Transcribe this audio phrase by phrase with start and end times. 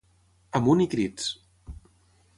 [0.59, 1.29] Amunt i crits!